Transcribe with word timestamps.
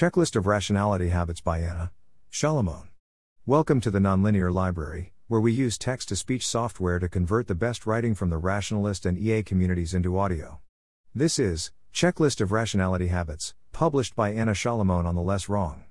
Checklist 0.00 0.34
of 0.34 0.46
Rationality 0.46 1.10
Habits 1.10 1.42
by 1.42 1.58
Anna 1.58 1.92
Salamon. 2.32 2.88
Welcome 3.44 3.82
to 3.82 3.90
the 3.90 3.98
Nonlinear 3.98 4.50
Library, 4.50 5.12
where 5.28 5.42
we 5.42 5.52
use 5.52 5.76
text 5.76 6.08
to 6.08 6.16
speech 6.16 6.46
software 6.46 6.98
to 6.98 7.06
convert 7.06 7.48
the 7.48 7.54
best 7.54 7.84
writing 7.84 8.14
from 8.14 8.30
the 8.30 8.38
rationalist 8.38 9.04
and 9.04 9.18
EA 9.18 9.42
communities 9.42 9.92
into 9.92 10.18
audio. 10.18 10.60
This 11.14 11.38
is 11.38 11.70
Checklist 11.92 12.40
of 12.40 12.50
Rationality 12.50 13.08
Habits, 13.08 13.52
published 13.72 14.16
by 14.16 14.32
Anna 14.32 14.52
Salamon 14.52 15.04
on 15.04 15.16
the 15.16 15.20
Less 15.20 15.50
Wrong. 15.50 15.84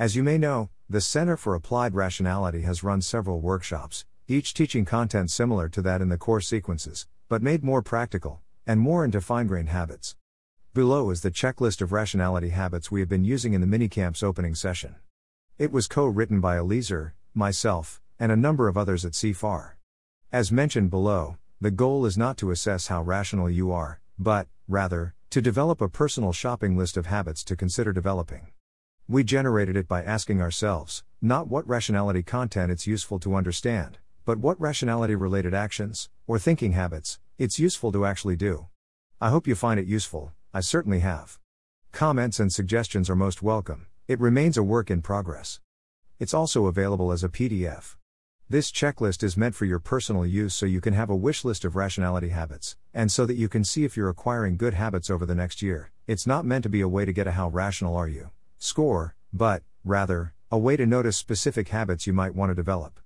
As 0.00 0.16
you 0.16 0.24
may 0.24 0.36
know, 0.36 0.70
the 0.90 1.00
Center 1.00 1.36
for 1.36 1.54
Applied 1.54 1.94
Rationality 1.94 2.62
has 2.62 2.82
run 2.82 3.02
several 3.02 3.40
workshops, 3.40 4.04
each 4.26 4.52
teaching 4.52 4.84
content 4.84 5.30
similar 5.30 5.68
to 5.68 5.80
that 5.80 6.00
in 6.00 6.08
the 6.08 6.18
core 6.18 6.40
sequences, 6.40 7.06
but 7.28 7.40
made 7.40 7.62
more 7.62 7.82
practical, 7.82 8.40
and 8.66 8.80
more 8.80 9.04
into 9.04 9.20
fine 9.20 9.46
grained 9.46 9.68
habits. 9.68 10.16
Below 10.74 11.10
is 11.10 11.20
the 11.20 11.30
checklist 11.30 11.80
of 11.82 11.92
rationality 11.92 12.48
habits 12.48 12.90
we 12.90 12.98
have 12.98 13.08
been 13.08 13.24
using 13.24 13.52
in 13.52 13.60
the 13.60 13.66
minicamp's 13.68 14.24
opening 14.24 14.56
session. 14.56 14.96
It 15.56 15.70
was 15.70 15.86
co 15.86 16.04
written 16.04 16.40
by 16.40 16.56
Eliezer, 16.56 17.14
myself, 17.32 18.02
and 18.18 18.32
a 18.32 18.36
number 18.36 18.66
of 18.66 18.76
others 18.76 19.04
at 19.04 19.12
CFAR. 19.12 19.74
As 20.32 20.50
mentioned 20.50 20.90
below, 20.90 21.36
the 21.60 21.70
goal 21.70 22.04
is 22.06 22.18
not 22.18 22.36
to 22.38 22.50
assess 22.50 22.88
how 22.88 23.02
rational 23.02 23.48
you 23.48 23.70
are, 23.70 24.00
but, 24.18 24.48
rather, 24.66 25.14
to 25.30 25.40
develop 25.40 25.80
a 25.80 25.88
personal 25.88 26.32
shopping 26.32 26.76
list 26.76 26.96
of 26.96 27.06
habits 27.06 27.44
to 27.44 27.54
consider 27.54 27.92
developing. 27.92 28.48
We 29.06 29.22
generated 29.22 29.76
it 29.76 29.86
by 29.86 30.02
asking 30.02 30.42
ourselves, 30.42 31.04
not 31.22 31.46
what 31.46 31.68
rationality 31.68 32.24
content 32.24 32.72
it's 32.72 32.84
useful 32.84 33.20
to 33.20 33.36
understand, 33.36 33.98
but 34.24 34.38
what 34.38 34.60
rationality 34.60 35.14
related 35.14 35.54
actions, 35.54 36.10
or 36.26 36.40
thinking 36.40 36.72
habits, 36.72 37.20
it's 37.38 37.60
useful 37.60 37.92
to 37.92 38.04
actually 38.04 38.34
do. 38.34 38.66
I 39.20 39.30
hope 39.30 39.46
you 39.46 39.54
find 39.54 39.78
it 39.78 39.86
useful, 39.86 40.32
I 40.56 40.60
certainly 40.60 41.00
have. 41.00 41.40
Comments 41.90 42.38
and 42.38 42.52
suggestions 42.52 43.10
are 43.10 43.16
most 43.16 43.42
welcome, 43.42 43.88
it 44.06 44.20
remains 44.20 44.56
a 44.56 44.62
work 44.62 44.88
in 44.88 45.02
progress. 45.02 45.58
It's 46.20 46.32
also 46.32 46.66
available 46.66 47.10
as 47.10 47.24
a 47.24 47.28
PDF. 47.28 47.96
This 48.48 48.70
checklist 48.70 49.24
is 49.24 49.36
meant 49.36 49.56
for 49.56 49.64
your 49.64 49.80
personal 49.80 50.24
use 50.24 50.54
so 50.54 50.64
you 50.64 50.80
can 50.80 50.94
have 50.94 51.10
a 51.10 51.16
wish 51.16 51.44
list 51.44 51.64
of 51.64 51.74
rationality 51.74 52.28
habits, 52.28 52.76
and 52.92 53.10
so 53.10 53.26
that 53.26 53.34
you 53.34 53.48
can 53.48 53.64
see 53.64 53.84
if 53.84 53.96
you're 53.96 54.08
acquiring 54.08 54.56
good 54.56 54.74
habits 54.74 55.10
over 55.10 55.26
the 55.26 55.34
next 55.34 55.60
year. 55.60 55.90
It's 56.06 56.24
not 56.24 56.44
meant 56.44 56.62
to 56.62 56.68
be 56.68 56.82
a 56.82 56.88
way 56.88 57.04
to 57.04 57.12
get 57.12 57.26
a 57.26 57.32
how 57.32 57.48
rational 57.48 57.96
are 57.96 58.08
you 58.08 58.30
score, 58.56 59.16
but, 59.32 59.64
rather, 59.84 60.34
a 60.52 60.58
way 60.58 60.76
to 60.76 60.86
notice 60.86 61.16
specific 61.16 61.70
habits 61.70 62.06
you 62.06 62.12
might 62.12 62.36
want 62.36 62.50
to 62.50 62.54
develop. 62.54 63.00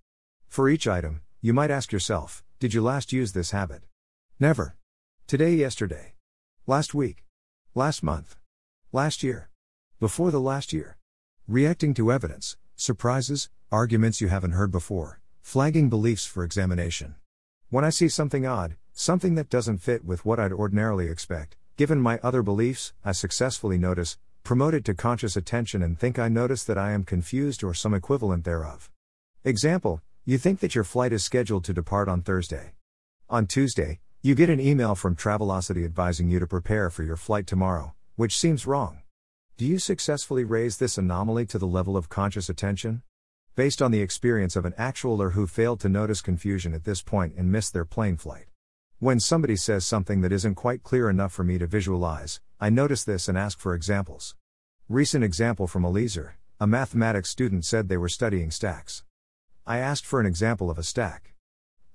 For 0.49 0.69
each 0.69 0.87
item, 0.87 1.23
you 1.41 1.55
might 1.55 1.71
ask 1.71 1.93
yourself 1.93 2.45
Did 2.59 2.75
you 2.75 2.83
last 2.83 3.11
use 3.11 3.33
this 3.33 3.53
habit? 3.53 3.85
Never. 4.39 4.77
Today, 5.27 5.55
yesterday. 5.55 6.12
Last 6.67 6.93
week. 6.93 7.25
Last 7.79 8.03
month. 8.03 8.34
Last 8.91 9.23
year. 9.23 9.51
Before 10.01 10.33
the 10.33 10.41
last 10.41 10.73
year. 10.73 10.97
Reacting 11.47 11.95
to 11.95 12.11
evidence, 12.11 12.57
surprises, 12.75 13.51
arguments 13.71 14.21
you 14.21 14.27
haven't 14.27 14.59
heard 14.59 14.73
before, 14.73 15.21
flagging 15.43 15.89
beliefs 15.89 16.27
for 16.27 16.43
examination. 16.43 17.15
When 17.71 17.84
I 17.84 17.91
see 17.91 18.09
something 18.09 18.45
odd, 18.45 18.75
something 18.93 19.37
that 19.37 19.49
doesn't 19.49 19.79
fit 19.79 20.05
with 20.05 20.25
what 20.25 20.41
I'd 20.41 20.53
ordinarily 20.53 21.06
expect, 21.06 21.55
given 21.77 22.01
my 22.01 22.19
other 22.21 22.43
beliefs, 22.43 22.95
I 23.05 23.12
successfully 23.12 23.79
notice, 23.79 24.19
promote 24.43 24.75
it 24.75 24.84
to 24.87 24.95
conscious 24.95 25.37
attention 25.37 25.81
and 25.81 25.97
think 25.97 26.19
I 26.19 26.27
notice 26.27 26.65
that 26.65 26.79
I 26.79 26.91
am 26.91 27.05
confused 27.05 27.62
or 27.62 27.75
some 27.75 27.95
equivalent 27.95 28.43
thereof. 28.43 28.91
Example 29.45 30.03
you 30.25 30.37
think 30.37 30.59
that 30.59 30.75
your 30.75 30.83
flight 30.83 31.12
is 31.12 31.23
scheduled 31.23 31.62
to 31.67 31.73
depart 31.73 32.09
on 32.09 32.23
Thursday. 32.23 32.73
On 33.31 33.47
Tuesday, 33.47 34.01
you 34.29 34.34
get 34.34 34.51
an 34.51 34.61
email 34.61 34.95
from 34.95 35.17
Travelocity 35.17 35.87
advising 35.87 36.29
you 36.29 36.39
to 36.39 36.47
prepare 36.47 36.91
for 36.91 37.03
your 37.03 37.17
flight 37.17 37.47
tomorrow, 37.47 37.95
which 38.17 38.37
seems 38.37 38.67
wrong. 38.67 39.01
Do 39.57 39.65
you 39.65 39.79
successfully 39.79 40.45
raise 40.45 40.77
this 40.77 40.98
anomaly 40.98 41.47
to 41.47 41.59
the 41.59 41.67
level 41.67 41.97
of 41.97 42.11
conscious 42.11 42.51
attention? 42.51 43.01
Based 43.56 43.81
on 43.81 43.91
the 43.91 44.03
experience 44.03 44.55
of 44.55 44.67
an 44.67 44.75
actualer 44.79 45.33
who 45.33 45.47
failed 45.47 45.81
to 45.81 45.89
notice 45.89 46.21
confusion 46.21 46.75
at 46.75 46.84
this 46.84 47.01
point 47.01 47.37
and 47.39 47.51
missed 47.51 47.73
their 47.73 47.87
plane 47.87 48.19
flight. 48.19 48.44
When 48.99 49.19
somebody 49.19 49.56
says 49.56 49.87
something 49.87 50.21
that 50.21 50.31
isn't 50.31 50.56
quite 50.56 50.83
clear 50.83 51.09
enough 51.09 51.33
for 51.33 51.43
me 51.43 51.56
to 51.56 51.66
visualize, 51.66 52.43
I 52.60 52.69
notice 52.69 53.05
this 53.05 53.28
and 53.28 53.39
ask 53.39 53.59
for 53.59 53.72
examples. 53.72 54.37
Recent 54.91 55.25
example 55.25 55.66
from 55.66 55.87
Eliezer, 55.87 56.37
a 56.60 56.66
mathematics 56.66 57.31
student 57.31 57.65
said 57.65 57.89
they 57.89 57.97
were 57.97 58.10
studying 58.10 58.50
stacks. 58.50 59.05
I 59.66 59.78
asked 59.78 60.05
for 60.05 60.21
an 60.21 60.27
example 60.27 60.71
of 60.71 60.77
a 60.77 60.83
stack. 60.83 61.33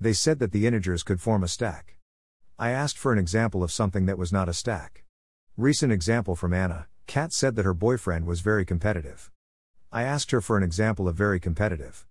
They 0.01 0.13
said 0.13 0.39
that 0.39 0.51
the 0.51 0.65
integers 0.65 1.03
could 1.03 1.21
form 1.21 1.43
a 1.43 1.47
stack. 1.47 1.92
I 2.63 2.69
asked 2.69 2.97
for 2.97 3.11
an 3.11 3.19
example 3.19 3.61
of 3.61 3.73
something 3.73 4.05
that 4.05 4.17
was 4.17 4.31
not 4.31 4.47
a 4.47 4.53
stack. 4.53 5.03
Recent 5.57 5.91
example 5.91 6.33
from 6.33 6.53
Anna 6.53 6.87
Kat 7.07 7.33
said 7.33 7.57
that 7.57 7.65
her 7.65 7.73
boyfriend 7.73 8.25
was 8.25 8.39
very 8.39 8.63
competitive. 8.63 9.29
I 9.91 10.03
asked 10.03 10.31
her 10.31 10.39
for 10.39 10.55
an 10.55 10.63
example 10.63 11.09
of 11.09 11.17
very 11.17 11.41
competitive. 11.41 12.07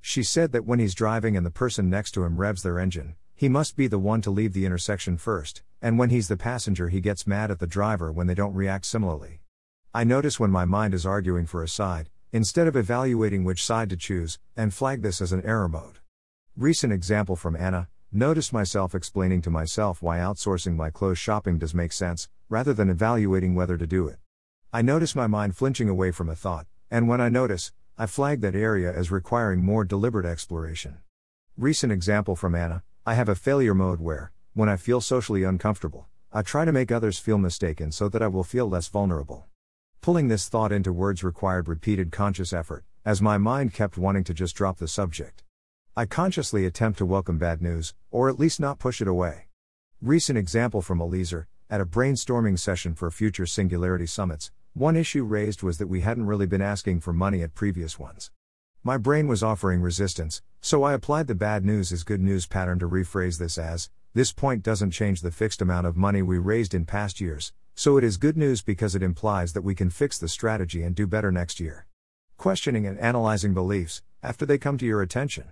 She 0.00 0.22
said 0.22 0.52
that 0.52 0.64
when 0.64 0.78
he's 0.78 0.94
driving 0.94 1.36
and 1.36 1.44
the 1.44 1.50
person 1.50 1.90
next 1.90 2.12
to 2.12 2.22
him 2.22 2.36
revs 2.36 2.62
their 2.62 2.78
engine, 2.78 3.16
he 3.34 3.48
must 3.48 3.74
be 3.74 3.88
the 3.88 3.98
one 3.98 4.20
to 4.20 4.30
leave 4.30 4.52
the 4.52 4.64
intersection 4.64 5.16
first, 5.16 5.64
and 5.82 5.98
when 5.98 6.10
he's 6.10 6.28
the 6.28 6.36
passenger, 6.36 6.88
he 6.88 7.00
gets 7.00 7.26
mad 7.26 7.50
at 7.50 7.58
the 7.58 7.66
driver 7.66 8.12
when 8.12 8.28
they 8.28 8.34
don't 8.34 8.54
react 8.54 8.86
similarly. 8.86 9.40
I 9.92 10.04
notice 10.04 10.38
when 10.38 10.52
my 10.52 10.66
mind 10.66 10.94
is 10.94 11.04
arguing 11.04 11.46
for 11.46 11.64
a 11.64 11.68
side, 11.68 12.10
instead 12.30 12.68
of 12.68 12.76
evaluating 12.76 13.42
which 13.42 13.64
side 13.64 13.90
to 13.90 13.96
choose, 13.96 14.38
and 14.56 14.72
flag 14.72 15.02
this 15.02 15.20
as 15.20 15.32
an 15.32 15.44
error 15.44 15.68
mode. 15.68 15.98
Recent 16.56 16.92
example 16.92 17.34
from 17.34 17.56
Anna 17.56 17.88
Notice 18.16 18.50
myself 18.50 18.94
explaining 18.94 19.42
to 19.42 19.50
myself 19.50 20.00
why 20.00 20.20
outsourcing 20.20 20.74
my 20.74 20.88
clothes 20.88 21.18
shopping 21.18 21.58
does 21.58 21.74
make 21.74 21.92
sense, 21.92 22.30
rather 22.48 22.72
than 22.72 22.88
evaluating 22.88 23.54
whether 23.54 23.76
to 23.76 23.86
do 23.86 24.08
it. 24.08 24.16
I 24.72 24.80
notice 24.80 25.14
my 25.14 25.26
mind 25.26 25.54
flinching 25.54 25.90
away 25.90 26.12
from 26.12 26.30
a 26.30 26.34
thought, 26.34 26.66
and 26.90 27.08
when 27.08 27.20
I 27.20 27.28
notice, 27.28 27.72
I 27.98 28.06
flag 28.06 28.40
that 28.40 28.54
area 28.54 28.90
as 28.90 29.10
requiring 29.10 29.62
more 29.62 29.84
deliberate 29.84 30.24
exploration. 30.24 30.96
Recent 31.58 31.92
example 31.92 32.36
from 32.36 32.54
Anna 32.54 32.84
I 33.04 33.12
have 33.12 33.28
a 33.28 33.34
failure 33.34 33.74
mode 33.74 34.00
where, 34.00 34.32
when 34.54 34.70
I 34.70 34.78
feel 34.78 35.02
socially 35.02 35.42
uncomfortable, 35.42 36.06
I 36.32 36.40
try 36.40 36.64
to 36.64 36.72
make 36.72 36.90
others 36.90 37.18
feel 37.18 37.36
mistaken 37.36 37.92
so 37.92 38.08
that 38.08 38.22
I 38.22 38.28
will 38.28 38.44
feel 38.44 38.66
less 38.66 38.88
vulnerable. 38.88 39.44
Pulling 40.00 40.28
this 40.28 40.48
thought 40.48 40.72
into 40.72 40.90
words 40.90 41.22
required 41.22 41.68
repeated 41.68 42.12
conscious 42.12 42.54
effort, 42.54 42.86
as 43.04 43.20
my 43.20 43.36
mind 43.36 43.74
kept 43.74 43.98
wanting 43.98 44.24
to 44.24 44.32
just 44.32 44.56
drop 44.56 44.78
the 44.78 44.88
subject. 44.88 45.42
I 45.98 46.04
consciously 46.04 46.66
attempt 46.66 46.98
to 46.98 47.06
welcome 47.06 47.38
bad 47.38 47.62
news, 47.62 47.94
or 48.10 48.28
at 48.28 48.38
least 48.38 48.60
not 48.60 48.78
push 48.78 49.00
it 49.00 49.08
away. 49.08 49.46
Recent 50.02 50.36
example 50.36 50.82
from 50.82 51.00
Eliezer, 51.00 51.48
at 51.70 51.80
a 51.80 51.86
brainstorming 51.86 52.58
session 52.58 52.94
for 52.94 53.10
future 53.10 53.46
Singularity 53.46 54.04
summits, 54.04 54.50
one 54.74 54.94
issue 54.94 55.24
raised 55.24 55.62
was 55.62 55.78
that 55.78 55.86
we 55.86 56.02
hadn't 56.02 56.26
really 56.26 56.44
been 56.44 56.60
asking 56.60 57.00
for 57.00 57.14
money 57.14 57.42
at 57.42 57.54
previous 57.54 57.98
ones. 57.98 58.30
My 58.84 58.98
brain 58.98 59.26
was 59.26 59.42
offering 59.42 59.80
resistance, 59.80 60.42
so 60.60 60.82
I 60.82 60.92
applied 60.92 61.28
the 61.28 61.34
bad 61.34 61.64
news 61.64 61.90
is 61.90 62.04
good 62.04 62.20
news 62.20 62.46
pattern 62.46 62.78
to 62.80 62.88
rephrase 62.90 63.38
this 63.38 63.56
as 63.56 63.88
this 64.12 64.32
point 64.32 64.62
doesn't 64.62 64.90
change 64.90 65.22
the 65.22 65.30
fixed 65.30 65.62
amount 65.62 65.86
of 65.86 65.96
money 65.96 66.20
we 66.20 66.36
raised 66.36 66.74
in 66.74 66.84
past 66.84 67.22
years, 67.22 67.54
so 67.74 67.96
it 67.96 68.04
is 68.04 68.18
good 68.18 68.36
news 68.36 68.60
because 68.60 68.94
it 68.94 69.02
implies 69.02 69.54
that 69.54 69.62
we 69.62 69.74
can 69.74 69.88
fix 69.88 70.18
the 70.18 70.28
strategy 70.28 70.82
and 70.82 70.94
do 70.94 71.06
better 71.06 71.32
next 71.32 71.58
year. 71.58 71.86
Questioning 72.36 72.86
and 72.86 72.98
analyzing 72.98 73.54
beliefs, 73.54 74.02
after 74.22 74.44
they 74.44 74.58
come 74.58 74.76
to 74.76 74.84
your 74.84 75.00
attention. 75.00 75.46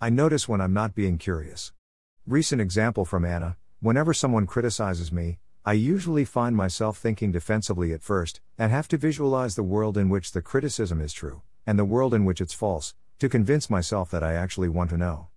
I 0.00 0.10
notice 0.10 0.48
when 0.48 0.60
I'm 0.60 0.72
not 0.72 0.94
being 0.94 1.18
curious. 1.18 1.72
Recent 2.26 2.60
example 2.60 3.04
from 3.04 3.24
Anna 3.24 3.56
whenever 3.80 4.14
someone 4.14 4.46
criticizes 4.46 5.12
me, 5.12 5.38
I 5.64 5.72
usually 5.72 6.24
find 6.24 6.56
myself 6.56 6.98
thinking 6.98 7.32
defensively 7.32 7.92
at 7.92 8.02
first, 8.02 8.40
and 8.56 8.72
have 8.72 8.88
to 8.88 8.96
visualize 8.96 9.54
the 9.54 9.62
world 9.62 9.96
in 9.96 10.08
which 10.08 10.32
the 10.32 10.42
criticism 10.42 11.00
is 11.00 11.12
true, 11.12 11.42
and 11.66 11.78
the 11.78 11.84
world 11.84 12.14
in 12.14 12.24
which 12.24 12.40
it's 12.40 12.54
false, 12.54 12.94
to 13.18 13.28
convince 13.28 13.70
myself 13.70 14.10
that 14.10 14.22
I 14.22 14.34
actually 14.34 14.68
want 14.68 14.90
to 14.90 14.96
know. 14.96 15.28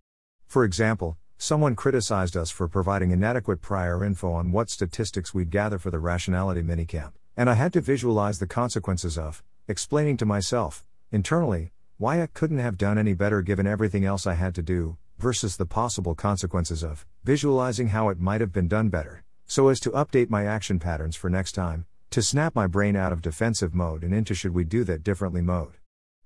For 0.47 0.63
example, 0.63 1.17
Someone 1.43 1.75
criticized 1.75 2.37
us 2.37 2.51
for 2.51 2.67
providing 2.67 3.09
inadequate 3.09 3.63
prior 3.63 4.05
info 4.05 4.31
on 4.31 4.51
what 4.51 4.69
statistics 4.69 5.33
we'd 5.33 5.49
gather 5.49 5.79
for 5.79 5.89
the 5.89 5.97
rationality 5.97 6.61
minicamp, 6.61 7.13
and 7.35 7.49
I 7.49 7.55
had 7.55 7.73
to 7.73 7.81
visualize 7.81 8.37
the 8.37 8.45
consequences 8.45 9.17
of, 9.17 9.41
explaining 9.67 10.17
to 10.17 10.25
myself, 10.27 10.85
internally, 11.11 11.71
why 12.01 12.19
I 12.19 12.25
couldn't 12.25 12.57
have 12.57 12.79
done 12.79 12.97
any 12.97 13.13
better 13.13 13.43
given 13.43 13.67
everything 13.67 14.05
else 14.05 14.25
I 14.25 14.33
had 14.33 14.55
to 14.55 14.63
do, 14.63 14.97
versus 15.19 15.55
the 15.55 15.67
possible 15.67 16.15
consequences 16.15 16.83
of, 16.83 17.05
visualizing 17.23 17.89
how 17.89 18.09
it 18.09 18.19
might 18.19 18.41
have 18.41 18.51
been 18.51 18.67
done 18.67 18.89
better, 18.89 19.23
so 19.45 19.67
as 19.67 19.79
to 19.81 19.91
update 19.91 20.27
my 20.27 20.43
action 20.47 20.79
patterns 20.79 21.15
for 21.15 21.29
next 21.29 21.51
time, 21.51 21.85
to 22.09 22.23
snap 22.23 22.55
my 22.55 22.65
brain 22.65 22.95
out 22.95 23.13
of 23.13 23.21
defensive 23.21 23.75
mode 23.75 24.03
and 24.03 24.15
into 24.15 24.33
should 24.33 24.51
we 24.51 24.63
do 24.63 24.83
that 24.83 25.03
differently 25.03 25.43
mode. 25.43 25.73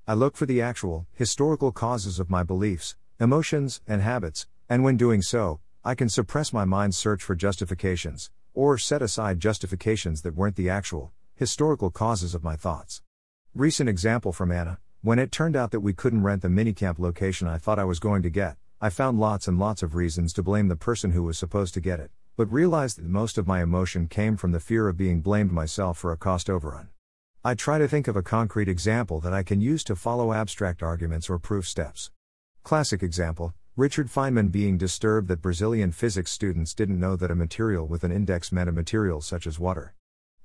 I 0.07 0.13
look 0.13 0.38
for 0.38 0.45
the 0.45 0.62
actual, 0.62 1.07
historical 1.12 1.74
causes 1.74 2.21
of 2.21 2.30
my 2.30 2.42
beliefs, 2.42 2.95
emotions, 3.19 3.81
and 3.86 4.01
habits, 4.01 4.48
and 4.69 4.81
when 4.81 4.95
doing 4.95 5.21
so, 5.21 5.60
I 5.83 5.94
can 5.94 6.07
suppress 6.07 6.54
my 6.54 6.63
mind's 6.63 6.95
search 6.95 7.21
for 7.21 7.36
justifications, 7.36 8.31
or 8.54 8.78
set 8.78 9.01
aside 9.01 9.42
justifications 9.42 10.21
that 10.21 10.36
weren't 10.36 10.56
the 10.56 10.69
actual, 10.69 11.12
historical 11.36 11.92
causes 11.92 12.33
of 12.33 12.45
my 12.45 12.56
thoughts. 12.56 13.01
Recent 13.54 13.89
example 13.89 14.31
from 14.31 14.54
Anna 14.54 14.80
when 15.06 15.19
it 15.19 15.31
turned 15.31 15.56
out 15.56 15.69
that 15.69 15.81
we 15.81 15.94
couldn't 15.94 16.24
rent 16.24 16.42
the 16.42 16.48
minicamp 16.48 16.98
location 16.98 17.48
I 17.48 17.60
thought 17.60 17.78
I 17.78 17.84
was 17.84 18.00
going 18.00 18.24
to 18.24 18.30
get, 18.31 18.57
I 18.81 18.90
found 18.90 19.19
lots 19.19 19.48
and 19.48 19.60
lots 19.60 19.84
of 19.84 19.94
reasons 19.94 20.34
to 20.34 20.42
blame 20.42 20.68
the 20.68 20.75
person 20.75 21.12
who 21.12 21.22
was 21.22 21.38
supposed 21.38 21.75
to 21.75 21.80
get 21.80 22.00
it, 22.00 22.10
but 22.36 22.52
realized 22.52 22.98
that 22.98 23.06
most 23.06 23.38
of 23.38 23.46
my 23.46 23.62
emotion 23.62 24.07
came 24.07 24.36
from 24.36 24.52
the 24.52 24.60
fear 24.60 24.88
of 24.88 24.98
being 24.98 25.22
blamed 25.22 25.52
myself 25.52 26.00
for 26.00 26.12
a 26.12 26.18
cost 26.18 26.50
overrun. 26.50 26.90
I 27.44 27.54
try 27.54 27.78
to 27.78 27.88
think 27.88 28.07
of 28.07 28.16
a 28.16 28.24
concrete 28.24 28.68
example 28.68 29.19
that 29.19 29.31
I 29.31 29.44
can 29.44 29.62
use 29.62 29.84
to 29.84 29.96
follow 29.96 30.34
abstract 30.34 30.81
arguments 30.81 31.30
or 31.30 31.38
proof 31.38 31.68
steps. 31.68 32.10
Classic 32.63 33.04
example 33.04 33.54
Richard 33.75 34.07
Feynman 34.07 34.52
being 34.52 34.75
disturbed 34.75 35.28
that 35.28 35.40
Brazilian 35.40 35.92
physics 35.92 36.31
students 36.31 36.74
didn't 36.74 37.00
know 37.00 37.16
that 37.16 37.30
a 37.30 37.36
material 37.36 37.86
with 37.86 38.04
an 38.04 38.12
index 38.12 38.52
meant 38.52 38.69
a 38.69 38.72
material 38.72 39.22
such 39.22 39.46
as 39.46 39.60
water. 39.60 39.94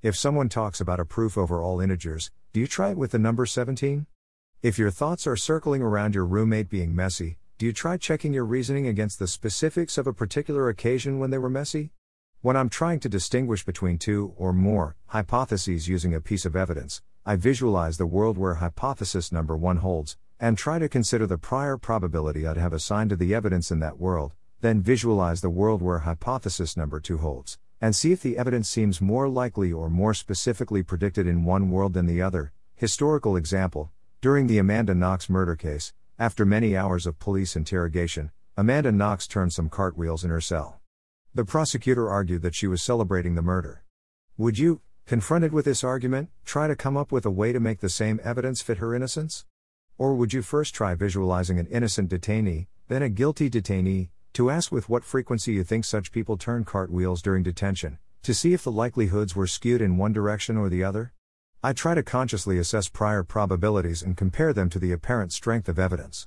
If 0.02 0.16
someone 0.16 0.50
talks 0.50 0.82
about 0.82 1.00
a 1.00 1.06
proof 1.06 1.38
over 1.38 1.62
all 1.62 1.80
integers, 1.80 2.30
do 2.52 2.60
you 2.60 2.66
try 2.66 2.90
it 2.90 2.98
with 2.98 3.12
the 3.12 3.18
number 3.18 3.46
17? 3.46 4.04
If 4.62 4.78
your 4.78 4.90
thoughts 4.90 5.26
are 5.26 5.36
circling 5.36 5.80
around 5.80 6.14
your 6.14 6.26
roommate 6.26 6.68
being 6.68 6.94
messy, 6.94 7.38
do 7.56 7.64
you 7.64 7.72
try 7.72 7.96
checking 7.96 8.34
your 8.34 8.44
reasoning 8.44 8.86
against 8.86 9.18
the 9.18 9.26
specifics 9.26 9.96
of 9.96 10.06
a 10.06 10.12
particular 10.12 10.68
occasion 10.68 11.18
when 11.18 11.30
they 11.30 11.38
were 11.38 11.48
messy? 11.48 11.92
When 12.42 12.58
I'm 12.58 12.68
trying 12.68 13.00
to 13.00 13.08
distinguish 13.08 13.64
between 13.64 13.96
two 13.96 14.34
or 14.36 14.52
more 14.52 14.96
hypotheses 15.06 15.88
using 15.88 16.12
a 16.12 16.20
piece 16.20 16.44
of 16.44 16.56
evidence, 16.56 17.00
I 17.24 17.36
visualize 17.36 17.96
the 17.96 18.04
world 18.04 18.36
where 18.36 18.56
hypothesis 18.56 19.32
number 19.32 19.56
one 19.56 19.78
holds, 19.78 20.18
and 20.38 20.58
try 20.58 20.78
to 20.78 20.90
consider 20.90 21.26
the 21.26 21.38
prior 21.38 21.78
probability 21.78 22.46
I'd 22.46 22.58
have 22.58 22.74
assigned 22.74 23.08
to 23.10 23.16
the 23.16 23.34
evidence 23.34 23.70
in 23.70 23.80
that 23.80 23.98
world, 23.98 24.34
then 24.60 24.82
visualize 24.82 25.40
the 25.40 25.48
world 25.48 25.80
where 25.80 26.00
hypothesis 26.00 26.76
number 26.76 27.00
two 27.00 27.16
holds, 27.16 27.56
and 27.80 27.96
see 27.96 28.12
if 28.12 28.20
the 28.20 28.36
evidence 28.36 28.68
seems 28.68 29.00
more 29.00 29.26
likely 29.26 29.72
or 29.72 29.88
more 29.88 30.12
specifically 30.12 30.82
predicted 30.82 31.26
in 31.26 31.46
one 31.46 31.70
world 31.70 31.94
than 31.94 32.04
the 32.04 32.20
other. 32.20 32.52
Historical 32.74 33.36
example 33.36 33.90
During 34.22 34.48
the 34.48 34.58
Amanda 34.58 34.94
Knox 34.94 35.30
murder 35.30 35.56
case, 35.56 35.94
after 36.18 36.44
many 36.44 36.76
hours 36.76 37.06
of 37.06 37.18
police 37.18 37.56
interrogation, 37.56 38.32
Amanda 38.54 38.92
Knox 38.92 39.26
turned 39.26 39.54
some 39.54 39.70
cartwheels 39.70 40.24
in 40.24 40.28
her 40.28 40.42
cell. 40.42 40.78
The 41.34 41.46
prosecutor 41.46 42.06
argued 42.06 42.42
that 42.42 42.54
she 42.54 42.66
was 42.66 42.82
celebrating 42.82 43.34
the 43.34 43.40
murder. 43.40 43.82
Would 44.36 44.58
you, 44.58 44.82
confronted 45.06 45.54
with 45.54 45.64
this 45.64 45.82
argument, 45.82 46.28
try 46.44 46.68
to 46.68 46.76
come 46.76 46.98
up 46.98 47.10
with 47.10 47.24
a 47.24 47.30
way 47.30 47.52
to 47.52 47.60
make 47.60 47.80
the 47.80 47.88
same 47.88 48.20
evidence 48.22 48.60
fit 48.60 48.76
her 48.76 48.94
innocence? 48.94 49.46
Or 49.96 50.14
would 50.14 50.34
you 50.34 50.42
first 50.42 50.74
try 50.74 50.94
visualizing 50.94 51.58
an 51.58 51.68
innocent 51.68 52.10
detainee, 52.10 52.66
then 52.88 53.02
a 53.02 53.08
guilty 53.08 53.48
detainee, 53.48 54.10
to 54.34 54.50
ask 54.50 54.70
with 54.70 54.90
what 54.90 55.02
frequency 55.02 55.54
you 55.54 55.64
think 55.64 55.86
such 55.86 56.12
people 56.12 56.36
turn 56.36 56.64
cartwheels 56.66 57.22
during 57.22 57.42
detention, 57.42 57.96
to 58.24 58.34
see 58.34 58.52
if 58.52 58.64
the 58.64 58.70
likelihoods 58.70 59.34
were 59.34 59.46
skewed 59.46 59.80
in 59.80 59.96
one 59.96 60.12
direction 60.12 60.58
or 60.58 60.68
the 60.68 60.84
other? 60.84 61.14
I 61.62 61.74
try 61.74 61.92
to 61.94 62.02
consciously 62.02 62.56
assess 62.56 62.88
prior 62.88 63.22
probabilities 63.22 64.00
and 64.00 64.16
compare 64.16 64.54
them 64.54 64.70
to 64.70 64.78
the 64.78 64.92
apparent 64.92 65.30
strength 65.30 65.68
of 65.68 65.78
evidence. 65.78 66.26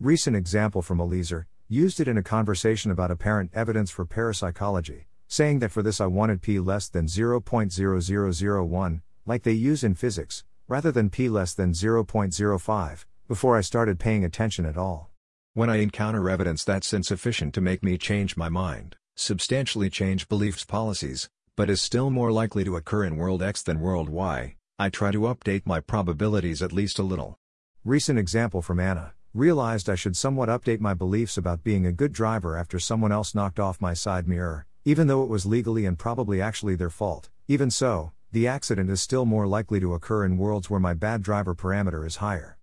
Recent 0.00 0.34
example 0.34 0.80
from 0.80 1.00
Eliezer, 1.00 1.46
used 1.68 2.00
it 2.00 2.08
in 2.08 2.16
a 2.16 2.22
conversation 2.22 2.90
about 2.90 3.10
apparent 3.10 3.50
evidence 3.52 3.90
for 3.90 4.06
parapsychology, 4.06 5.04
saying 5.28 5.58
that 5.58 5.70
for 5.70 5.82
this 5.82 6.00
I 6.00 6.06
wanted 6.06 6.40
p 6.40 6.58
less 6.58 6.88
than 6.88 7.08
0.0001, 7.08 9.02
like 9.26 9.42
they 9.42 9.52
use 9.52 9.84
in 9.84 9.94
physics, 9.94 10.44
rather 10.66 10.90
than 10.90 11.10
p 11.10 11.28
less 11.28 11.52
than 11.52 11.72
0.05, 11.72 13.04
before 13.28 13.58
I 13.58 13.60
started 13.60 13.98
paying 13.98 14.24
attention 14.24 14.64
at 14.64 14.78
all. 14.78 15.10
When 15.52 15.68
I 15.68 15.76
encounter 15.76 16.30
evidence 16.30 16.64
that's 16.64 16.94
insufficient 16.94 17.52
to 17.52 17.60
make 17.60 17.82
me 17.82 17.98
change 17.98 18.34
my 18.34 18.48
mind, 18.48 18.96
substantially 19.14 19.90
change 19.90 20.26
beliefs 20.26 20.64
policies, 20.64 21.28
but 21.54 21.68
is 21.68 21.82
still 21.82 22.08
more 22.08 22.32
likely 22.32 22.64
to 22.64 22.76
occur 22.76 23.04
in 23.04 23.18
world 23.18 23.42
X 23.42 23.62
than 23.62 23.80
world 23.80 24.08
Y, 24.08 24.56
I 24.80 24.88
try 24.88 25.10
to 25.10 25.28
update 25.28 25.66
my 25.66 25.80
probabilities 25.80 26.62
at 26.62 26.72
least 26.72 26.98
a 26.98 27.02
little. 27.02 27.36
Recent 27.84 28.18
example 28.18 28.62
from 28.62 28.80
Anna. 28.80 29.12
Realized 29.34 29.90
I 29.90 29.94
should 29.94 30.16
somewhat 30.16 30.48
update 30.48 30.80
my 30.80 30.94
beliefs 30.94 31.36
about 31.36 31.62
being 31.62 31.84
a 31.84 31.92
good 31.92 32.14
driver 32.14 32.56
after 32.56 32.78
someone 32.78 33.12
else 33.12 33.34
knocked 33.34 33.60
off 33.60 33.82
my 33.82 33.92
side 33.92 34.26
mirror, 34.26 34.64
even 34.86 35.06
though 35.06 35.22
it 35.22 35.28
was 35.28 35.44
legally 35.44 35.84
and 35.84 35.98
probably 35.98 36.40
actually 36.40 36.76
their 36.76 36.88
fault. 36.88 37.28
Even 37.46 37.70
so, 37.70 38.12
the 38.32 38.48
accident 38.48 38.88
is 38.88 39.02
still 39.02 39.26
more 39.26 39.46
likely 39.46 39.80
to 39.80 39.92
occur 39.92 40.24
in 40.24 40.38
worlds 40.38 40.70
where 40.70 40.80
my 40.80 40.94
bad 40.94 41.22
driver 41.22 41.54
parameter 41.54 42.06
is 42.06 42.16
higher. 42.16 42.56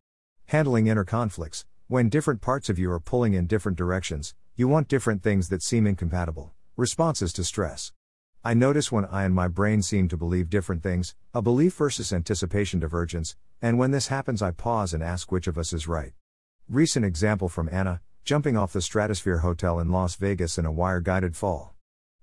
Handling 0.47 0.87
inner 0.87 1.05
conflicts. 1.05 1.67
When 1.87 2.09
different 2.09 2.41
parts 2.41 2.67
of 2.67 2.79
you 2.79 2.91
are 2.91 2.99
pulling 2.99 3.35
in 3.35 3.45
different 3.45 3.77
directions, 3.77 4.33
you 4.55 4.67
want 4.67 4.87
different 4.87 5.21
things 5.21 5.49
that 5.49 5.61
seem 5.61 5.85
incompatible. 5.85 6.51
Responses 6.77 7.31
to 7.33 7.43
stress. 7.43 7.91
I 8.43 8.53
notice 8.53 8.91
when 8.91 9.05
I 9.05 9.23
and 9.23 9.33
my 9.33 9.47
brain 9.47 9.81
seem 9.81 10.07
to 10.09 10.17
believe 10.17 10.49
different 10.49 10.83
things, 10.83 11.15
a 11.33 11.41
belief 11.41 11.73
versus 11.75 12.13
anticipation 12.13 12.79
divergence, 12.79 13.35
and 13.61 13.77
when 13.77 13.91
this 13.91 14.07
happens, 14.07 14.41
I 14.41 14.51
pause 14.51 14.93
and 14.93 15.03
ask 15.03 15.31
which 15.31 15.47
of 15.47 15.57
us 15.57 15.73
is 15.73 15.87
right. 15.87 16.13
Recent 16.69 17.03
example 17.03 17.49
from 17.49 17.67
Anna, 17.71 18.01
jumping 18.23 18.55
off 18.55 18.73
the 18.73 18.81
Stratosphere 18.81 19.39
Hotel 19.39 19.79
in 19.79 19.91
Las 19.91 20.15
Vegas 20.15 20.57
in 20.57 20.65
a 20.65 20.71
wire 20.71 21.01
guided 21.01 21.35
fall. 21.35 21.73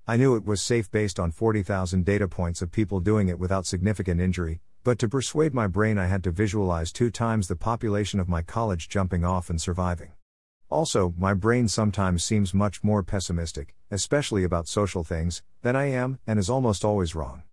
I 0.06 0.16
knew 0.16 0.36
it 0.36 0.46
was 0.46 0.62
safe 0.62 0.90
based 0.90 1.18
on 1.18 1.30
40,000 1.30 2.04
data 2.04 2.28
points 2.28 2.62
of 2.62 2.70
people 2.70 3.00
doing 3.00 3.28
it 3.28 3.38
without 3.38 3.66
significant 3.66 4.20
injury, 4.20 4.60
but 4.84 4.98
to 4.98 5.08
persuade 5.08 5.54
my 5.54 5.66
brain, 5.66 5.98
I 5.98 6.06
had 6.06 6.22
to 6.24 6.30
visualize 6.30 6.92
two 6.92 7.10
times 7.10 7.48
the 7.48 7.56
population 7.56 8.20
of 8.20 8.28
my 8.28 8.42
college 8.42 8.88
jumping 8.88 9.24
off 9.24 9.48
and 9.48 9.60
surviving. 9.60 10.12
Also, 10.68 11.14
my 11.16 11.32
brain 11.32 11.68
sometimes 11.68 12.22
seems 12.22 12.52
much 12.52 12.84
more 12.84 13.02
pessimistic, 13.02 13.74
especially 13.94 14.44
about 14.44 14.68
social 14.68 15.04
things, 15.04 15.42
than 15.62 15.76
I 15.76 15.86
am, 15.86 16.18
and 16.26 16.38
is 16.38 16.50
almost 16.50 16.84
always 16.84 17.14
wrong. 17.14 17.44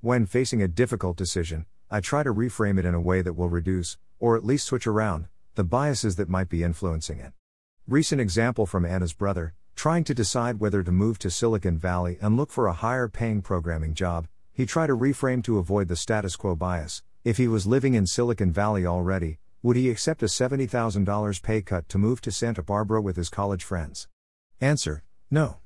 When 0.00 0.24
facing 0.24 0.62
a 0.62 0.68
difficult 0.68 1.16
decision, 1.16 1.66
I 1.90 2.00
try 2.00 2.22
to 2.22 2.32
reframe 2.32 2.78
it 2.78 2.84
in 2.84 2.94
a 2.94 3.00
way 3.00 3.20
that 3.20 3.34
will 3.34 3.48
reduce, 3.48 3.98
or 4.20 4.36
at 4.36 4.44
least 4.44 4.66
switch 4.66 4.86
around, 4.86 5.26
the 5.56 5.64
biases 5.64 6.16
that 6.16 6.28
might 6.28 6.48
be 6.48 6.62
influencing 6.62 7.18
it. 7.18 7.32
Recent 7.86 8.20
example 8.20 8.64
from 8.64 8.86
Anna's 8.86 9.12
brother, 9.12 9.54
trying 9.74 10.04
to 10.04 10.14
decide 10.14 10.60
whether 10.60 10.82
to 10.82 10.92
move 10.92 11.18
to 11.18 11.30
Silicon 11.30 11.78
Valley 11.78 12.16
and 12.20 12.36
look 12.36 12.50
for 12.50 12.66
a 12.66 12.72
higher 12.72 13.08
paying 13.08 13.42
programming 13.42 13.94
job, 13.94 14.28
he 14.52 14.66
tried 14.66 14.88
to 14.88 14.96
reframe 14.96 15.42
to 15.44 15.58
avoid 15.58 15.88
the 15.88 15.96
status 15.96 16.36
quo 16.36 16.54
bias. 16.54 17.02
If 17.24 17.36
he 17.36 17.48
was 17.48 17.66
living 17.66 17.94
in 17.94 18.06
Silicon 18.06 18.52
Valley 18.52 18.86
already, 18.86 19.38
would 19.62 19.76
he 19.76 19.90
accept 19.90 20.22
a 20.22 20.26
$70,000 20.26 21.42
pay 21.42 21.62
cut 21.62 21.88
to 21.88 21.98
move 21.98 22.20
to 22.20 22.30
Santa 22.30 22.62
Barbara 22.62 23.00
with 23.00 23.16
his 23.16 23.28
college 23.28 23.64
friends? 23.64 24.06
Answer 24.60 25.02
No. 25.30 25.58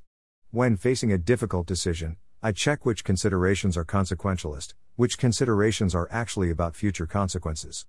When 0.55 0.77
facing 0.77 1.11
a 1.11 1.17
difficult 1.17 1.67
decision, 1.67 2.19
I 2.43 2.53
check 2.53 2.85
which 2.85 3.05
considerations 3.05 3.75
are 3.79 3.87
consequentialist, 3.87 4.75
which 4.97 5.17
considerations 5.17 5.95
are 5.95 6.09
actually 6.11 6.51
about 6.51 6.77
future 6.77 7.07
consequences. 7.07 7.87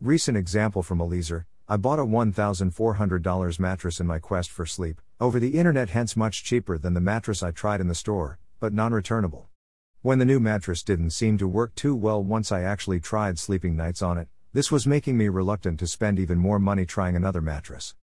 Recent 0.00 0.36
example 0.36 0.84
from 0.84 1.00
Eliezer 1.00 1.46
I 1.68 1.76
bought 1.76 1.98
a 1.98 2.04
$1,400 2.04 3.58
mattress 3.58 3.98
in 3.98 4.06
my 4.06 4.20
quest 4.20 4.52
for 4.52 4.64
sleep, 4.64 5.00
over 5.20 5.40
the 5.40 5.58
internet, 5.58 5.90
hence 5.90 6.16
much 6.16 6.44
cheaper 6.44 6.78
than 6.78 6.94
the 6.94 7.00
mattress 7.00 7.42
I 7.42 7.50
tried 7.50 7.80
in 7.80 7.88
the 7.88 7.96
store, 7.96 8.38
but 8.60 8.72
non 8.72 8.92
returnable. 8.92 9.48
When 10.02 10.20
the 10.20 10.24
new 10.24 10.38
mattress 10.38 10.84
didn't 10.84 11.10
seem 11.10 11.36
to 11.38 11.48
work 11.48 11.74
too 11.74 11.96
well 11.96 12.22
once 12.22 12.52
I 12.52 12.62
actually 12.62 13.00
tried 13.00 13.40
sleeping 13.40 13.74
nights 13.74 14.02
on 14.02 14.18
it, 14.18 14.28
this 14.52 14.70
was 14.70 14.86
making 14.86 15.18
me 15.18 15.28
reluctant 15.28 15.80
to 15.80 15.88
spend 15.88 16.20
even 16.20 16.38
more 16.38 16.60
money 16.60 16.86
trying 16.86 17.16
another 17.16 17.40
mattress. 17.40 17.96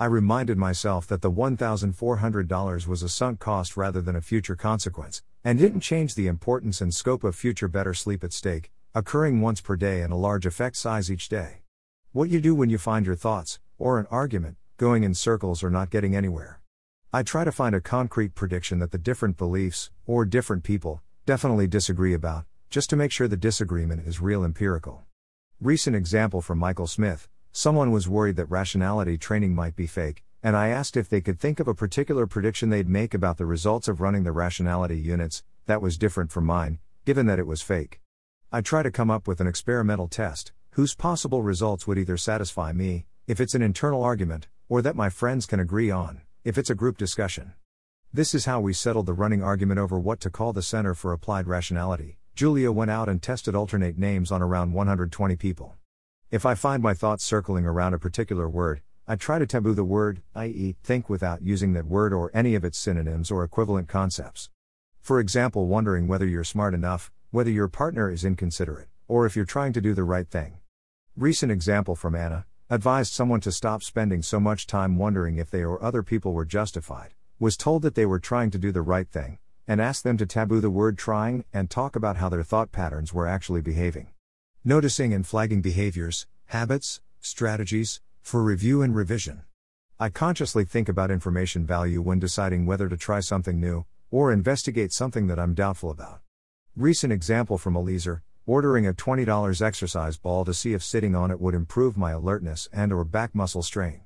I 0.00 0.06
reminded 0.06 0.58
myself 0.58 1.06
that 1.06 1.22
the 1.22 1.30
$1,400 1.30 2.86
was 2.88 3.02
a 3.04 3.08
sunk 3.08 3.38
cost 3.38 3.76
rather 3.76 4.00
than 4.00 4.16
a 4.16 4.20
future 4.20 4.56
consequence, 4.56 5.22
and 5.44 5.56
didn't 5.56 5.82
change 5.82 6.16
the 6.16 6.26
importance 6.26 6.80
and 6.80 6.92
scope 6.92 7.22
of 7.22 7.36
future 7.36 7.68
better 7.68 7.94
sleep 7.94 8.24
at 8.24 8.32
stake, 8.32 8.72
occurring 8.92 9.40
once 9.40 9.60
per 9.60 9.76
day 9.76 10.00
and 10.00 10.12
a 10.12 10.16
large 10.16 10.46
effect 10.46 10.74
size 10.74 11.12
each 11.12 11.28
day. 11.28 11.62
What 12.10 12.28
you 12.28 12.40
do 12.40 12.56
when 12.56 12.70
you 12.70 12.78
find 12.78 13.06
your 13.06 13.14
thoughts, 13.14 13.60
or 13.78 14.00
an 14.00 14.08
argument, 14.10 14.56
going 14.78 15.04
in 15.04 15.14
circles 15.14 15.62
or 15.62 15.70
not 15.70 15.90
getting 15.90 16.16
anywhere. 16.16 16.60
I 17.12 17.22
try 17.22 17.44
to 17.44 17.52
find 17.52 17.76
a 17.76 17.80
concrete 17.80 18.34
prediction 18.34 18.80
that 18.80 18.90
the 18.90 18.98
different 18.98 19.36
beliefs, 19.36 19.92
or 20.06 20.24
different 20.24 20.64
people, 20.64 21.02
definitely 21.24 21.68
disagree 21.68 22.14
about, 22.14 22.46
just 22.68 22.90
to 22.90 22.96
make 22.96 23.12
sure 23.12 23.28
the 23.28 23.36
disagreement 23.36 24.08
is 24.08 24.20
real 24.20 24.44
empirical. 24.44 25.04
Recent 25.60 25.94
example 25.94 26.42
from 26.42 26.58
Michael 26.58 26.88
Smith 26.88 27.28
someone 27.56 27.92
was 27.92 28.08
worried 28.08 28.34
that 28.34 28.50
rationality 28.50 29.16
training 29.16 29.54
might 29.54 29.76
be 29.76 29.86
fake, 29.86 30.24
and 30.42 30.56
I 30.56 30.70
asked 30.70 30.96
if 30.96 31.08
they 31.08 31.20
could 31.20 31.38
think 31.38 31.60
of 31.60 31.68
a 31.68 31.74
particular 31.74 32.26
prediction 32.26 32.68
they'd 32.68 32.88
make 32.88 33.14
about 33.14 33.38
the 33.38 33.46
results 33.46 33.86
of 33.86 34.00
running 34.00 34.24
the 34.24 34.32
rationality 34.32 34.98
units, 34.98 35.44
that 35.66 35.80
was 35.80 35.96
different 35.96 36.32
from 36.32 36.46
mine, 36.46 36.80
given 37.04 37.26
that 37.26 37.38
it 37.38 37.46
was 37.46 37.62
fake. 37.62 38.00
I 38.50 38.60
try 38.60 38.82
to 38.82 38.90
come 38.90 39.08
up 39.08 39.28
with 39.28 39.40
an 39.40 39.46
experimental 39.46 40.08
test, 40.08 40.50
whose 40.72 40.96
possible 40.96 41.42
results 41.42 41.86
would 41.86 41.96
either 41.96 42.16
satisfy 42.16 42.72
me, 42.72 43.06
if 43.28 43.40
it's 43.40 43.54
an 43.54 43.62
internal 43.62 44.02
argument, 44.02 44.48
or 44.68 44.82
that 44.82 44.96
my 44.96 45.08
friends 45.08 45.46
can 45.46 45.60
agree 45.60 45.92
on, 45.92 46.22
if 46.42 46.58
it's 46.58 46.70
a 46.70 46.74
group 46.74 46.98
discussion. 46.98 47.52
This 48.12 48.34
is 48.34 48.46
how 48.46 48.58
we 48.60 48.72
settled 48.72 49.06
the 49.06 49.12
running 49.12 49.44
argument 49.44 49.78
over 49.78 49.96
what 49.96 50.18
to 50.22 50.30
call 50.30 50.52
the 50.52 50.60
Center 50.60 50.92
for 50.92 51.12
Applied 51.12 51.46
Rationality. 51.46 52.18
Julia 52.34 52.72
went 52.72 52.90
out 52.90 53.08
and 53.08 53.22
tested 53.22 53.54
alternate 53.54 53.96
names 53.96 54.32
on 54.32 54.42
around 54.42 54.72
120 54.72 55.36
people. 55.36 55.76
If 56.34 56.44
I 56.44 56.56
find 56.56 56.82
my 56.82 56.94
thoughts 56.94 57.22
circling 57.22 57.64
around 57.64 57.94
a 57.94 57.98
particular 58.00 58.48
word, 58.48 58.82
I 59.06 59.14
try 59.14 59.38
to 59.38 59.46
taboo 59.46 59.72
the 59.72 59.84
word, 59.84 60.20
i.e., 60.34 60.74
think 60.82 61.08
without 61.08 61.42
using 61.42 61.74
that 61.74 61.86
word 61.86 62.12
or 62.12 62.32
any 62.34 62.56
of 62.56 62.64
its 62.64 62.76
synonyms 62.76 63.30
or 63.30 63.44
equivalent 63.44 63.86
concepts. 63.86 64.50
For 65.00 65.20
example, 65.20 65.68
wondering 65.68 66.08
whether 66.08 66.26
you're 66.26 66.42
smart 66.42 66.74
enough, 66.74 67.12
whether 67.30 67.52
your 67.52 67.68
partner 67.68 68.10
is 68.10 68.24
inconsiderate, 68.24 68.88
or 69.06 69.26
if 69.26 69.36
you're 69.36 69.44
trying 69.44 69.72
to 69.74 69.80
do 69.80 69.94
the 69.94 70.02
right 70.02 70.28
thing. 70.28 70.56
Recent 71.16 71.52
example 71.52 71.94
from 71.94 72.16
Anna 72.16 72.46
advised 72.68 73.12
someone 73.12 73.40
to 73.42 73.52
stop 73.52 73.84
spending 73.84 74.20
so 74.20 74.40
much 74.40 74.66
time 74.66 74.96
wondering 74.96 75.36
if 75.36 75.52
they 75.52 75.62
or 75.62 75.80
other 75.80 76.02
people 76.02 76.32
were 76.32 76.44
justified, 76.44 77.14
was 77.38 77.56
told 77.56 77.82
that 77.82 77.94
they 77.94 78.06
were 78.06 78.18
trying 78.18 78.50
to 78.50 78.58
do 78.58 78.72
the 78.72 78.82
right 78.82 79.08
thing, 79.08 79.38
and 79.68 79.80
asked 79.80 80.02
them 80.02 80.16
to 80.16 80.26
taboo 80.26 80.60
the 80.60 80.68
word 80.68 80.98
trying 80.98 81.44
and 81.52 81.70
talk 81.70 81.94
about 81.94 82.16
how 82.16 82.28
their 82.28 82.42
thought 82.42 82.72
patterns 82.72 83.14
were 83.14 83.28
actually 83.28 83.60
behaving. 83.60 84.08
Noticing 84.66 85.12
and 85.12 85.26
flagging 85.26 85.60
behaviors, 85.60 86.26
habits, 86.46 87.02
strategies, 87.20 88.00
for 88.22 88.42
review 88.42 88.80
and 88.80 88.96
revision. 88.96 89.42
I 90.00 90.08
consciously 90.08 90.64
think 90.64 90.88
about 90.88 91.10
information 91.10 91.66
value 91.66 92.00
when 92.00 92.18
deciding 92.18 92.64
whether 92.64 92.88
to 92.88 92.96
try 92.96 93.20
something 93.20 93.60
new, 93.60 93.84
or 94.10 94.32
investigate 94.32 94.90
something 94.90 95.26
that 95.26 95.38
I'm 95.38 95.52
doubtful 95.52 95.90
about. 95.90 96.20
Recent 96.74 97.12
example 97.12 97.58
from 97.58 97.76
Eliezer, 97.76 98.22
ordering 98.46 98.86
a 98.86 98.94
$20 98.94 99.60
exercise 99.60 100.16
ball 100.16 100.46
to 100.46 100.54
see 100.54 100.72
if 100.72 100.82
sitting 100.82 101.14
on 101.14 101.30
it 101.30 101.42
would 101.42 101.54
improve 101.54 101.98
my 101.98 102.12
alertness 102.12 102.66
and 102.72 102.90
or 102.90 103.04
back 103.04 103.34
muscle 103.34 103.62
strain. 103.62 104.00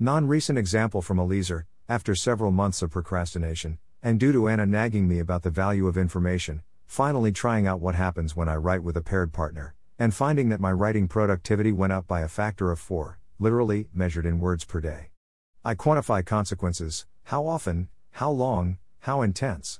Non-recent 0.00 0.58
example 0.58 1.00
from 1.00 1.20
Eliezer, 1.20 1.68
after 1.88 2.16
several 2.16 2.50
months 2.50 2.82
of 2.82 2.90
procrastination, 2.90 3.78
and 4.02 4.18
due 4.18 4.32
to 4.32 4.48
Anna 4.48 4.66
nagging 4.66 5.06
me 5.06 5.20
about 5.20 5.44
the 5.44 5.50
value 5.50 5.86
of 5.86 5.96
information, 5.96 6.62
finally 6.88 7.30
trying 7.30 7.68
out 7.68 7.78
what 7.78 7.94
happens 7.94 8.34
when 8.34 8.48
I 8.48 8.56
write 8.56 8.82
with 8.82 8.96
a 8.96 9.00
paired 9.00 9.32
partner, 9.32 9.76
and 10.02 10.12
finding 10.12 10.48
that 10.48 10.58
my 10.58 10.72
writing 10.72 11.06
productivity 11.06 11.70
went 11.70 11.92
up 11.92 12.08
by 12.08 12.22
a 12.22 12.28
factor 12.28 12.72
of 12.72 12.80
4, 12.80 13.20
literally, 13.38 13.86
measured 13.94 14.26
in 14.26 14.40
words 14.40 14.64
per 14.64 14.80
day. 14.80 15.10
I 15.64 15.76
quantify 15.76 16.26
consequences 16.26 17.06
how 17.22 17.46
often, 17.46 17.88
how 18.10 18.32
long, 18.32 18.78
how 18.98 19.22
intense. 19.22 19.78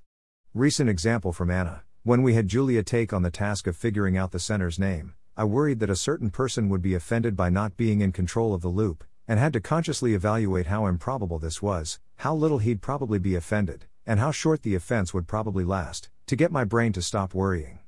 Recent 0.55 0.89
example 0.89 1.33
from 1.33 1.51
Anna 1.51 1.83
when 2.05 2.23
we 2.23 2.35
had 2.35 2.47
Julia 2.47 2.85
take 2.85 3.13
on 3.13 3.23
the 3.23 3.33
task 3.33 3.67
of 3.67 3.77
figuring 3.77 4.17
out 4.17 4.31
the 4.31 4.39
center's 4.39 4.79
name, 4.79 5.15
I 5.37 5.43
worried 5.43 5.81
that 5.81 5.91
a 5.91 5.97
certain 5.97 6.31
person 6.31 6.69
would 6.69 6.83
be 6.83 6.95
offended 6.95 7.35
by 7.35 7.51
not 7.51 7.77
being 7.77 8.01
in 8.01 8.13
control 8.13 8.55
of 8.55 8.63
the 8.63 8.69
loop, 8.69 9.03
and 9.27 9.41
had 9.41 9.53
to 9.55 9.61
consciously 9.61 10.15
evaluate 10.15 10.67
how 10.67 10.87
improbable 10.87 11.41
this 11.41 11.61
was, 11.61 11.99
how 12.19 12.33
little 12.33 12.59
he'd 12.59 12.81
probably 12.81 13.19
be 13.19 13.35
offended, 13.35 13.87
and 14.07 14.21
how 14.21 14.31
short 14.31 14.63
the 14.63 14.77
offense 14.77 15.13
would 15.13 15.27
probably 15.27 15.65
last, 15.65 16.11
to 16.29 16.37
get 16.37 16.53
my 16.53 16.63
brain 16.63 16.93
to 16.93 17.03
stop 17.03 17.35
worrying. 17.35 17.81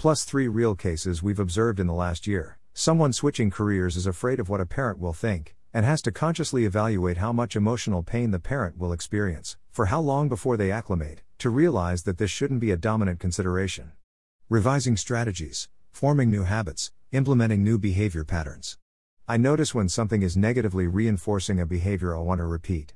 Plus, 0.00 0.24
three 0.24 0.48
real 0.48 0.74
cases 0.74 1.22
we've 1.22 1.38
observed 1.38 1.78
in 1.78 1.86
the 1.86 1.92
last 1.92 2.26
year. 2.26 2.58
Someone 2.72 3.12
switching 3.12 3.50
careers 3.50 3.98
is 3.98 4.06
afraid 4.06 4.40
of 4.40 4.48
what 4.48 4.58
a 4.58 4.64
parent 4.64 4.98
will 4.98 5.12
think, 5.12 5.54
and 5.74 5.84
has 5.84 6.00
to 6.00 6.10
consciously 6.10 6.64
evaluate 6.64 7.18
how 7.18 7.34
much 7.34 7.54
emotional 7.54 8.02
pain 8.02 8.30
the 8.30 8.38
parent 8.38 8.78
will 8.78 8.94
experience, 8.94 9.58
for 9.70 9.86
how 9.92 10.00
long 10.00 10.26
before 10.26 10.56
they 10.56 10.72
acclimate, 10.72 11.20
to 11.36 11.50
realize 11.50 12.04
that 12.04 12.16
this 12.16 12.30
shouldn't 12.30 12.60
be 12.60 12.70
a 12.70 12.78
dominant 12.78 13.20
consideration. 13.20 13.92
Revising 14.48 14.96
strategies, 14.96 15.68
forming 15.92 16.30
new 16.30 16.44
habits, 16.44 16.92
implementing 17.12 17.62
new 17.62 17.76
behavior 17.76 18.24
patterns. 18.24 18.78
I 19.28 19.36
notice 19.36 19.74
when 19.74 19.90
something 19.90 20.22
is 20.22 20.34
negatively 20.34 20.86
reinforcing 20.86 21.60
a 21.60 21.66
behavior 21.66 22.16
I 22.16 22.20
want 22.20 22.38
to 22.38 22.46
repeat. 22.46 22.94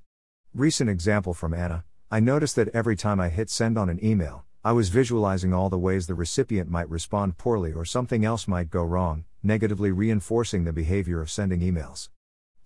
Recent 0.55 0.89
example 0.89 1.35
from 1.35 1.53
Anna 1.53 1.85
I 2.11 2.21
notice 2.21 2.55
that 2.55 2.69
every 2.69 2.97
time 2.97 3.21
I 3.21 3.29
hit 3.29 3.51
send 3.51 3.77
on 3.77 3.91
an 3.91 4.03
email, 4.03 4.47
I 4.67 4.73
was 4.73 4.89
visualizing 4.89 5.53
all 5.53 5.69
the 5.69 5.77
ways 5.77 6.07
the 6.07 6.15
recipient 6.15 6.71
might 6.71 6.89
respond 6.89 7.37
poorly 7.37 7.75
or 7.75 7.85
something 7.85 8.25
else 8.25 8.49
might 8.49 8.71
go 8.71 8.83
wrong, 8.83 9.25
negatively 9.43 9.91
reinforcing 9.91 10.65
the 10.65 10.73
behavior 10.73 11.21
of 11.21 11.31
sending 11.31 11.61
emails. 11.61 12.09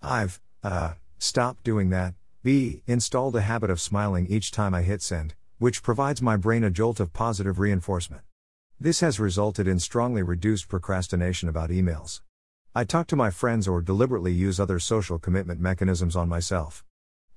I've, 0.01 0.39
uh, 0.63 0.93
stopped 1.17 1.65
doing 1.65 1.89
that. 1.89 2.13
B. 2.41 2.83
Installed 2.87 3.35
a 3.35 3.41
habit 3.41 3.69
of 3.69 3.81
smiling 3.81 4.27
each 4.27 4.49
time 4.49 4.73
I 4.73 4.83
hit 4.83 5.01
send, 5.01 5.35
which 5.57 5.83
provides 5.83 6.21
my 6.21 6.37
brain 6.37 6.63
a 6.63 6.69
jolt 6.69 7.01
of 7.01 7.11
positive 7.11 7.59
reinforcement. 7.59 8.23
This 8.79 9.01
has 9.01 9.19
resulted 9.19 9.67
in 9.67 9.77
strongly 9.77 10.23
reduced 10.23 10.69
procrastination 10.69 11.49
about 11.49 11.69
emails. 11.69 12.21
I 12.73 12.85
talk 12.85 13.07
to 13.07 13.17
my 13.17 13.29
friends 13.29 13.67
or 13.67 13.81
deliberately 13.81 14.31
use 14.31 14.57
other 14.57 14.79
social 14.79 15.19
commitment 15.19 15.59
mechanisms 15.59 16.15
on 16.15 16.29
myself. 16.29 16.85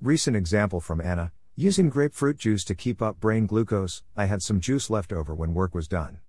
Recent 0.01 0.37
example 0.37 0.81
from 0.81 1.01
Anna 1.01 1.33
Using 1.57 1.91
grapefruit 1.91 2.39
juice 2.39 2.65
to 2.65 2.75
keep 2.75 3.03
up 3.03 3.21
brain 3.21 3.45
glucose, 3.45 4.03
I 4.17 4.25
had 4.25 4.41
some 4.41 4.59
juice 4.59 4.89
left 4.89 5.13
over 5.13 5.35
when 5.35 5.53
work 5.53 5.75
was 5.75 5.87
done. 5.87 6.21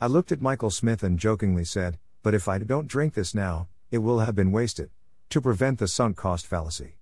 I 0.00 0.08
looked 0.08 0.32
at 0.32 0.42
Michael 0.42 0.70
Smith 0.70 1.04
and 1.04 1.16
jokingly 1.16 1.64
said, 1.64 1.96
But 2.24 2.34
if 2.34 2.48
I 2.48 2.58
don't 2.58 2.88
drink 2.88 3.14
this 3.14 3.36
now, 3.36 3.68
it 3.92 3.98
will 3.98 4.18
have 4.18 4.34
been 4.34 4.50
wasted. 4.50 4.90
To 5.30 5.40
prevent 5.40 5.78
the 5.78 5.86
sunk 5.86 6.16
cost 6.16 6.44
fallacy. 6.44 6.98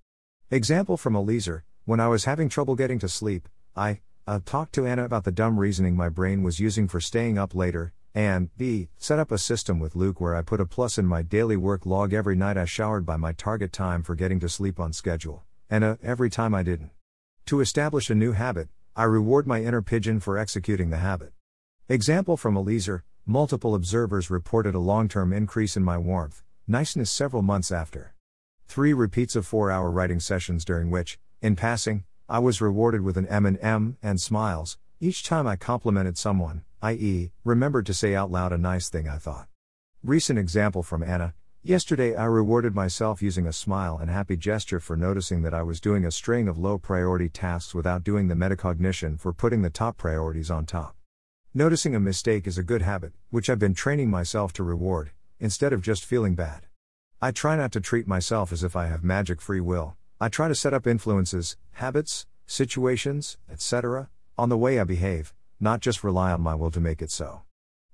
Example 0.51 0.97
from 0.97 1.15
Eliezer 1.15 1.63
When 1.85 1.99
I 1.99 2.09
was 2.09 2.25
having 2.25 2.47
trouble 2.47 2.75
getting 2.75 2.99
to 2.99 3.09
sleep, 3.09 3.49
I 3.75 4.01
uh, 4.27 4.41
talked 4.45 4.73
to 4.73 4.85
Anna 4.85 5.05
about 5.05 5.23
the 5.23 5.31
dumb 5.31 5.59
reasoning 5.59 5.95
my 5.95 6.09
brain 6.09 6.43
was 6.43 6.59
using 6.59 6.87
for 6.87 7.01
staying 7.01 7.39
up 7.39 7.55
later, 7.55 7.91
and 8.13 8.55
b. 8.55 8.89
set 8.99 9.17
up 9.17 9.31
a 9.31 9.39
system 9.39 9.79
with 9.79 9.95
Luke 9.95 10.21
where 10.21 10.35
I 10.35 10.43
put 10.43 10.61
a 10.61 10.67
plus 10.67 10.99
in 10.99 11.07
my 11.07 11.23
daily 11.23 11.57
work 11.57 11.87
log 11.87 12.13
every 12.13 12.35
night 12.35 12.55
I 12.55 12.65
showered 12.65 13.03
by 13.03 13.17
my 13.17 13.31
target 13.31 13.73
time 13.73 14.03
for 14.03 14.13
getting 14.13 14.39
to 14.41 14.47
sleep 14.47 14.79
on 14.79 14.93
schedule, 14.93 15.43
and 15.71 15.83
a 15.83 15.97
every 16.03 16.29
time 16.29 16.53
I 16.53 16.61
didn't. 16.61 16.91
To 17.47 17.59
establish 17.59 18.09
a 18.09 18.15
new 18.15 18.31
habit, 18.31 18.69
I 18.95 19.03
reward 19.03 19.45
my 19.45 19.61
inner 19.61 19.81
pigeon 19.81 20.21
for 20.21 20.37
executing 20.37 20.91
the 20.91 20.97
habit. 20.97 21.33
Example 21.89 22.37
from 22.37 22.55
Eliezer 22.55 23.03
multiple 23.25 23.75
observers 23.75 24.29
reported 24.29 24.75
a 24.75 24.79
long 24.79 25.09
term 25.09 25.33
increase 25.33 25.75
in 25.75 25.83
my 25.83 25.97
warmth, 25.97 26.41
niceness 26.67 27.11
several 27.11 27.41
months 27.41 27.69
after. 27.69 28.15
Three 28.67 28.93
repeats 28.93 29.35
of 29.35 29.45
four 29.45 29.71
hour 29.71 29.91
writing 29.91 30.21
sessions 30.21 30.63
during 30.63 30.89
which, 30.89 31.19
in 31.41 31.57
passing, 31.57 32.05
I 32.29 32.39
was 32.39 32.61
rewarded 32.61 33.01
with 33.01 33.17
an 33.17 33.27
M&M 33.27 33.97
and 34.01 34.21
smiles, 34.21 34.77
each 35.01 35.23
time 35.23 35.45
I 35.45 35.57
complimented 35.57 36.17
someone, 36.17 36.63
i.e., 36.81 37.31
remembered 37.43 37.85
to 37.87 37.93
say 37.93 38.15
out 38.15 38.31
loud 38.31 38.53
a 38.53 38.57
nice 38.57 38.87
thing 38.87 39.09
I 39.09 39.17
thought. 39.17 39.49
Recent 40.01 40.39
example 40.39 40.81
from 40.81 41.03
Anna 41.03 41.33
Yesterday, 41.65 42.13
I 42.13 42.25
rewarded 42.25 42.75
myself 42.75 43.21
using 43.21 43.47
a 43.47 43.53
smile 43.53 43.97
and 43.97 44.11
happy 44.11 44.35
gesture 44.35 44.81
for 44.81 44.97
noticing 44.97 45.43
that 45.43 45.53
I 45.53 45.63
was 45.63 45.79
doing 45.79 46.03
a 46.03 46.11
string 46.11 46.49
of 46.49 46.57
low 46.57 46.77
priority 46.77 47.29
tasks 47.29 47.73
without 47.73 48.03
doing 48.03 48.27
the 48.27 48.35
metacognition 48.35 49.17
for 49.17 49.31
putting 49.31 49.61
the 49.61 49.69
top 49.69 49.95
priorities 49.95 50.51
on 50.51 50.65
top. 50.65 50.97
Noticing 51.53 51.95
a 51.95 52.01
mistake 52.01 52.47
is 52.47 52.57
a 52.57 52.63
good 52.63 52.81
habit, 52.81 53.13
which 53.29 53.49
I've 53.49 53.59
been 53.59 53.73
training 53.73 54.09
myself 54.09 54.51
to 54.53 54.63
reward, 54.63 55.11
instead 55.39 55.71
of 55.71 55.81
just 55.81 56.03
feeling 56.03 56.35
bad. 56.35 56.65
I 57.21 57.31
try 57.31 57.55
not 57.55 57.71
to 57.71 57.79
treat 57.79 58.07
myself 58.07 58.51
as 58.51 58.61
if 58.61 58.75
I 58.75 58.87
have 58.87 59.01
magic 59.01 59.39
free 59.39 59.61
will, 59.61 59.95
I 60.19 60.27
try 60.27 60.49
to 60.49 60.55
set 60.55 60.73
up 60.73 60.85
influences, 60.85 61.55
habits, 61.71 62.25
situations, 62.45 63.37
etc., 63.49 64.09
on 64.37 64.49
the 64.49 64.57
way 64.57 64.81
I 64.81 64.83
behave, 64.83 65.33
not 65.61 65.79
just 65.79 66.03
rely 66.03 66.33
on 66.33 66.41
my 66.41 66.55
will 66.55 66.71
to 66.71 66.81
make 66.81 67.01
it 67.01 67.09
so. 67.09 67.43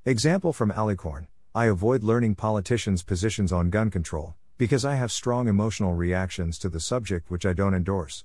Example 0.05 0.53
from 0.53 0.71
Alicorn 0.71 1.27
I 1.56 1.65
avoid 1.65 2.03
learning 2.03 2.36
politicians' 2.36 3.01
positions 3.01 3.51
on 3.51 3.72
gun 3.72 3.89
control, 3.89 4.36
because 4.60 4.86
I 4.86 4.94
have 4.94 5.12
strong 5.12 5.48
emotional 5.48 5.96
reactions 5.96 6.60
to 6.60 6.70
the 6.70 6.79
subject 6.79 7.32
which 7.32 7.44
I 7.44 7.53
don't 7.53 7.74
endorse. 7.74 8.24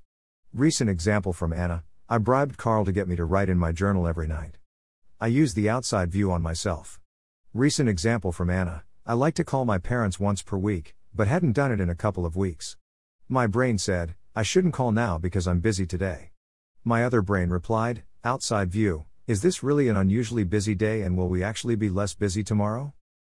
Recent 0.52 0.90
example 0.90 1.32
from 1.32 1.50
Anna 1.50 1.84
I 2.06 2.18
bribed 2.18 2.58
Carl 2.58 2.84
to 2.84 2.92
get 2.92 3.08
me 3.08 3.16
to 3.16 3.24
write 3.24 3.48
in 3.48 3.56
my 3.56 3.72
journal 3.72 4.06
every 4.06 4.26
night. 4.26 4.58
I 5.22 5.28
use 5.28 5.54
the 5.54 5.70
outside 5.70 6.10
view 6.12 6.30
on 6.30 6.42
myself. 6.42 7.00
Recent 7.54 7.88
example 7.88 8.30
from 8.30 8.50
Anna 8.50 8.84
I 9.06 9.14
like 9.14 9.34
to 9.36 9.44
call 9.44 9.64
my 9.64 9.78
parents 9.78 10.20
once 10.20 10.42
per 10.42 10.58
week, 10.58 10.94
but 11.14 11.26
hadn't 11.26 11.52
done 11.52 11.72
it 11.72 11.80
in 11.80 11.88
a 11.88 11.94
couple 11.94 12.26
of 12.26 12.36
weeks. 12.36 12.76
My 13.26 13.46
brain 13.46 13.78
said, 13.78 14.16
I 14.36 14.42
shouldn't 14.42 14.74
call 14.74 14.92
now 14.92 15.16
because 15.16 15.48
I'm 15.48 15.60
busy 15.60 15.86
today. 15.86 16.32
My 16.84 17.02
other 17.02 17.22
brain 17.22 17.48
replied, 17.48 18.02
outside 18.22 18.70
view, 18.70 19.06
is 19.26 19.40
this 19.40 19.62
really 19.62 19.88
an 19.88 19.96
unusually 19.96 20.44
busy 20.44 20.74
day 20.74 21.00
and 21.00 21.16
will 21.16 21.30
we 21.30 21.42
actually 21.42 21.76
be 21.76 21.88
less 21.88 22.12
busy 22.12 22.44
tomorrow? 22.44 22.92